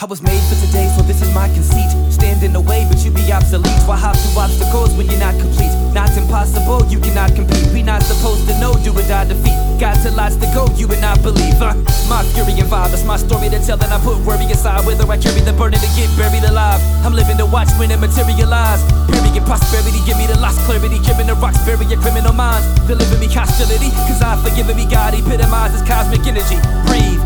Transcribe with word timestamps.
I 0.00 0.06
was 0.06 0.22
made 0.22 0.40
for 0.48 0.56
today, 0.64 0.88
so 0.96 1.04
this 1.04 1.20
is 1.20 1.28
my 1.34 1.44
conceit. 1.52 1.92
Stand 2.08 2.42
in 2.42 2.56
the 2.56 2.60
way, 2.64 2.88
but 2.88 3.04
you 3.04 3.12
be 3.12 3.20
obsolete. 3.36 3.84
Why 3.84 4.00
hop 4.00 4.16
through 4.16 4.40
obstacles 4.40 4.96
when 4.96 5.04
you're 5.12 5.20
not 5.20 5.36
complete? 5.36 5.68
Not 5.92 6.08
impossible, 6.16 6.88
you 6.88 6.96
cannot 7.04 7.36
compete. 7.36 7.68
We 7.76 7.84
not 7.84 8.00
supposed 8.08 8.48
to 8.48 8.56
know, 8.56 8.72
do 8.80 8.96
or 8.96 9.04
die 9.04 9.28
defeat. 9.28 9.52
Got 9.76 10.00
to 10.00 10.10
lots 10.16 10.40
to 10.40 10.48
go, 10.56 10.64
you 10.72 10.88
would 10.88 11.04
not 11.04 11.20
believe. 11.20 11.60
Uh, 11.60 11.76
my 12.08 12.24
fury 12.32 12.56
and 12.56 12.64
vibe, 12.64 12.96
it's 12.96 13.04
my 13.04 13.20
story 13.20 13.52
to 13.52 13.60
tell, 13.60 13.76
and 13.76 13.92
I 13.92 14.00
put 14.00 14.16
worry 14.24 14.48
aside. 14.48 14.88
Whether 14.88 15.04
I 15.04 15.20
carry 15.20 15.44
the 15.44 15.52
burden 15.52 15.76
to 15.76 15.90
get 15.92 16.08
buried 16.16 16.48
alive. 16.48 16.80
I'm 17.04 17.12
living 17.12 17.36
to 17.36 17.44
watch 17.44 17.68
when 17.76 17.92
it 17.92 18.00
materialize. 18.00 18.80
Period, 19.04 19.44
prosperity, 19.44 20.00
give 20.08 20.16
me 20.16 20.24
the 20.24 20.40
lost 20.40 20.64
clarity. 20.64 20.96
Giving 21.04 21.28
the 21.28 21.36
rocks, 21.36 21.60
bury 21.68 21.84
your 21.92 22.00
criminal 22.00 22.32
minds. 22.32 22.64
Deliver 22.88 23.20
me 23.20 23.28
hostility, 23.28 23.92
cause 24.08 24.24
I 24.24 24.40
forgiven 24.40 24.80
me. 24.80 24.88
God 24.88 25.12
epitomizes 25.12 25.84
cosmic 25.84 26.24
energy. 26.24 26.56
Breathe, 26.88 27.20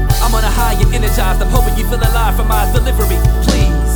my 2.64 2.72
delivery, 2.72 3.18
please. 3.42 3.94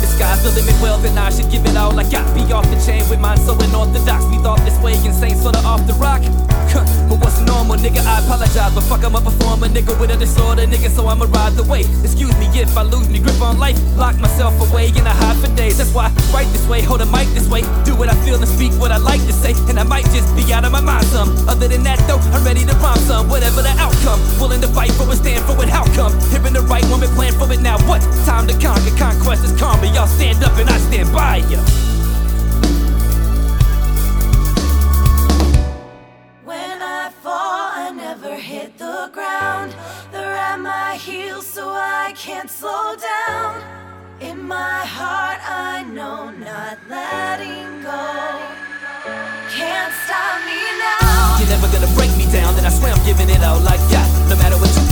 The 0.00 0.06
sky's 0.06 0.42
the 0.42 0.50
limit, 0.54 0.80
well 0.80 0.98
then 0.98 1.18
I 1.18 1.30
should 1.30 1.50
give 1.50 1.64
it 1.66 1.76
all 1.76 1.98
I 1.98 2.08
got. 2.08 2.26
Be 2.34 2.52
off 2.52 2.68
the 2.70 2.80
chain 2.84 3.08
with 3.08 3.20
mine 3.20 3.38
so 3.38 3.54
unorthodox. 3.58 4.24
We 4.26 4.38
thought 4.38 4.60
this 4.60 4.78
way, 4.80 4.94
insane, 5.04 5.36
sort 5.36 5.56
of 5.56 5.64
off 5.66 5.86
the 5.86 5.94
rock. 5.94 6.22
but 6.72 6.89
apologize, 8.30 8.72
but 8.74 8.84
fuck, 8.86 9.02
I'm 9.02 9.16
a 9.16 9.20
performer, 9.20 9.66
nigga 9.66 9.98
with 9.98 10.10
a 10.10 10.16
disorder, 10.16 10.62
nigga, 10.62 10.88
so 10.88 11.08
I'ma 11.08 11.26
ride 11.34 11.54
the 11.54 11.64
way. 11.64 11.82
Excuse 12.06 12.30
me 12.38 12.46
if 12.54 12.76
I 12.76 12.82
lose 12.82 13.08
me 13.08 13.18
grip 13.18 13.40
on 13.42 13.58
life, 13.58 13.76
lock 13.96 14.14
myself 14.20 14.54
away 14.70 14.88
and 14.94 15.08
I 15.08 15.10
hide 15.10 15.36
for 15.38 15.50
days. 15.56 15.78
That's 15.78 15.92
why 15.92 16.06
I 16.06 16.32
write 16.32 16.46
this 16.52 16.66
way, 16.68 16.80
hold 16.80 17.00
a 17.00 17.06
mic 17.06 17.26
this 17.34 17.48
way, 17.48 17.62
do 17.82 17.96
what 17.96 18.08
I 18.08 18.14
feel 18.22 18.36
and 18.36 18.46
speak 18.46 18.70
what 18.78 18.92
I 18.92 18.98
like 18.98 19.20
to 19.26 19.32
say, 19.32 19.52
and 19.68 19.80
I 19.80 19.82
might 19.82 20.04
just 20.14 20.30
be 20.36 20.52
out 20.52 20.64
of 20.64 20.70
my 20.70 20.80
mind 20.80 21.06
some. 21.06 21.30
Other 21.48 21.66
than 21.66 21.82
that, 21.82 21.98
though, 22.06 22.22
I'm 22.30 22.44
ready 22.44 22.64
to 22.66 22.74
rhyme 22.78 23.02
some, 23.10 23.28
whatever 23.28 23.62
the 23.62 23.74
outcome. 23.82 24.20
Willing 24.38 24.60
to 24.60 24.68
fight 24.68 24.92
for 24.92 25.10
it, 25.10 25.16
stand 25.16 25.42
for 25.44 25.60
it, 25.62 25.68
how 25.68 25.84
come? 25.98 26.14
Hearing 26.30 26.54
the 26.54 26.62
right 26.62 26.86
woman, 26.86 27.08
plan 27.18 27.32
for 27.32 27.50
it 27.52 27.60
now. 27.60 27.78
What? 27.88 28.00
Time 28.26 28.46
to 28.46 28.54
conquer, 28.62 28.94
conquest 28.96 29.42
is 29.42 29.58
karma. 29.58 29.86
Y'all 29.90 30.06
stand 30.06 30.44
up 30.44 30.56
and 30.56 30.70
I 30.70 30.78
stand 30.78 31.12
by 31.12 31.38
ya. 31.50 31.58
Can't 42.20 42.50
slow 42.50 42.94
down. 42.96 43.62
In 44.20 44.42
my 44.46 44.84
heart, 44.84 45.40
I 45.40 45.82
know 45.84 46.28
not 46.28 46.76
letting 46.86 47.80
go. 47.80 48.04
Can't 49.48 49.92
stop 50.04 50.36
me 50.44 50.60
now. 50.84 51.38
You're 51.40 51.48
never 51.48 51.68
gonna 51.72 51.90
break 51.96 52.14
me 52.18 52.30
down, 52.30 52.54
then 52.56 52.66
I 52.66 52.68
swear 52.68 52.92
I'm 52.92 53.02
giving 53.06 53.30
it 53.30 53.42
all 53.42 53.66
I 53.66 53.78
got. 53.88 54.08
No 54.28 54.36
matter 54.36 54.58
what 54.58 54.68
you 54.68 54.89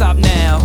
stop 0.00 0.16
now. 0.16 0.56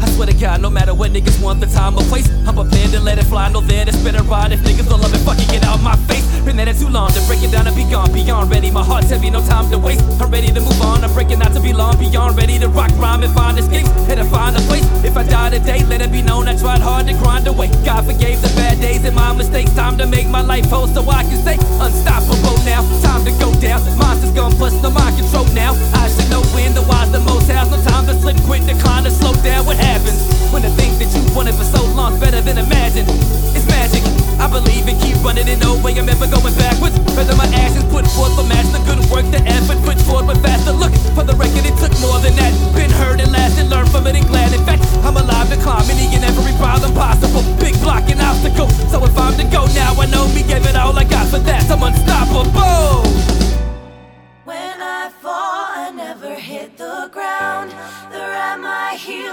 I 0.00 0.06
swear 0.14 0.28
to 0.28 0.34
God, 0.34 0.62
no 0.62 0.70
matter 0.70 0.94
what 0.94 1.10
niggas 1.10 1.42
want 1.42 1.58
the 1.58 1.66
time 1.66 1.98
or 1.98 2.04
place, 2.04 2.30
I'm 2.46 2.54
prepared 2.54 2.92
to 2.92 3.00
let 3.00 3.18
it 3.18 3.24
fly. 3.24 3.50
No 3.50 3.60
there 3.60 3.84
to 3.84 3.92
spit 3.92 4.14
a 4.14 4.22
ride. 4.22 4.52
If 4.52 4.60
niggas 4.60 4.88
don't 4.88 5.00
love 5.00 5.12
it, 5.12 5.18
fucking 5.26 5.48
get 5.48 5.64
out 5.64 5.82
my 5.82 5.96
face. 6.06 6.22
Been 6.44 6.60
at 6.60 6.68
it 6.68 6.78
too 6.78 6.88
long 6.88 7.10
to 7.10 7.20
break 7.26 7.42
it 7.42 7.50
down 7.50 7.66
and 7.66 7.74
be 7.74 7.82
gone. 7.90 8.12
Beyond 8.12 8.52
ready, 8.52 8.70
my 8.70 8.84
heart's 8.84 9.10
heavy, 9.10 9.30
no 9.30 9.40
time 9.46 9.68
to 9.72 9.78
waste. 9.78 10.04
I'm 10.22 10.30
ready 10.30 10.46
to 10.46 10.60
move 10.60 10.80
on, 10.80 11.02
I'm 11.02 11.12
breaking 11.12 11.42
out 11.42 11.52
to 11.54 11.60
be 11.60 11.72
long. 11.72 11.98
Beyond 11.98 12.36
ready 12.36 12.56
to 12.60 12.68
rock, 12.68 12.92
rhyme, 13.02 13.24
and 13.24 13.34
find 13.34 13.58
escapes. 13.58 13.90
And 14.10 14.20
to 14.20 14.24
find 14.26 14.54
a 14.54 14.60
place. 14.70 14.86
If 15.02 15.16
I 15.16 15.24
die 15.24 15.50
today, 15.50 15.82
let 15.86 16.00
it 16.00 16.12
be 16.12 16.22
known 16.22 16.46
I 16.46 16.56
tried 16.56 16.82
hard 16.82 17.08
to 17.08 17.14
grind 17.14 17.48
away. 17.48 17.66
God 17.84 18.06
forgave 18.06 18.42
the 18.42 18.52
bad 18.54 18.80
days 18.80 19.04
and 19.04 19.16
my 19.16 19.32
mistakes. 19.32 19.74
Time 19.74 19.98
to 19.98 20.06
make 20.06 20.28
my 20.28 20.40
life 20.40 20.66
whole 20.66 20.86
so 20.86 21.02
I 21.10 21.24
can 21.24 21.38
stay 21.42 21.61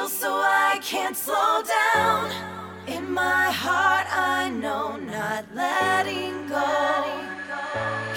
so 0.10 0.34
I 0.34 0.82
can't 0.82 1.16
slow 1.16 1.62
down. 1.62 2.34
In 2.90 3.14
my 3.14 3.54
heart, 3.54 4.10
I 4.10 4.50
know 4.50 4.98
not 4.98 5.46
letting 5.54 6.50
go. 6.50 6.66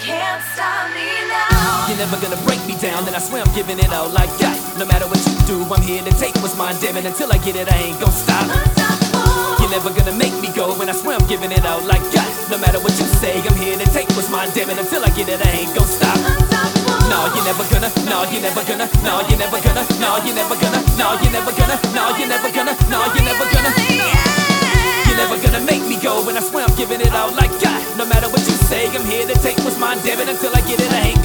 Can't 0.01 0.41
stop 0.57 0.89
me 0.97 1.05
now. 1.29 1.87
You're 1.93 2.01
never 2.01 2.17
gonna 2.17 2.41
break 2.49 2.65
me 2.65 2.81
down, 2.81 3.05
and 3.05 3.15
I 3.15 3.21
swear 3.21 3.45
I'm 3.45 3.55
giving 3.55 3.79
it 3.79 3.93
all 3.93 4.09
I 4.17 4.25
got. 4.41 4.57
No 4.81 4.89
matter 4.89 5.05
what 5.05 5.21
you 5.21 5.37
do, 5.45 5.61
I'm 5.69 5.85
here 5.85 6.01
to 6.01 6.13
take 6.17 6.35
what's 6.41 6.57
mine, 6.57 6.81
damn 6.81 6.97
it. 6.97 7.05
Until 7.05 7.31
I 7.31 7.37
get 7.45 7.57
it, 7.61 7.69
I 7.69 7.77
ain't 7.77 8.01
gonna 8.01 8.17
stop. 8.25 8.49
You're 9.61 9.71
never 9.71 9.93
gonna 9.93 10.17
make 10.17 10.33
me 10.41 10.49
go 10.57 10.73
when 10.81 10.89
I 10.89 10.97
swear 10.97 11.21
I'm 11.21 11.29
giving 11.29 11.53
it 11.53 11.65
all 11.69 11.85
I 11.85 12.01
got. 12.09 12.29
No 12.49 12.57
matter 12.57 12.81
what 12.81 12.97
you 12.97 13.05
say, 13.21 13.37
I'm 13.45 13.57
here 13.61 13.77
to 13.77 13.87
take 13.93 14.09
what's 14.17 14.33
mine, 14.33 14.49
damn 14.57 14.71
it. 14.71 14.81
Until 14.81 15.05
I 15.05 15.11
get 15.13 15.29
it, 15.29 15.45
I 15.45 15.51
ain't 15.61 15.77
gon' 15.77 15.87
stop. 15.87 16.17
No, 17.13 17.29
you're 17.37 17.45
never 17.45 17.65
gonna, 17.69 17.93
no, 18.09 18.25
you're 18.33 18.41
never 18.41 18.65
gonna, 18.65 18.89
no, 19.05 19.21
you're 19.29 19.39
never 19.39 19.61
gonna, 19.61 19.85
no, 20.01 20.17
you're 20.25 20.35
never 20.35 20.57
gonna, 20.57 20.81
I 26.43 26.45
swear 26.47 26.67
I'm 26.67 26.75
giving 26.75 27.01
it 27.01 27.13
all 27.15 27.31
I 27.39 27.47
got. 27.63 27.97
No 27.97 28.05
matter 28.05 28.29
what 28.29 28.41
you 28.41 28.57
say, 28.67 28.89
I'm 28.89 29.05
here 29.05 29.25
to 29.29 29.35
take 29.35 29.57
what's 29.59 29.79
mine, 29.79 29.99
damn 30.03 30.19
it. 30.19 30.29
Until 30.29 30.51
I 30.53 30.61
get 30.63 30.81
it, 30.81 30.93
I 30.93 31.11
ain't. 31.11 31.22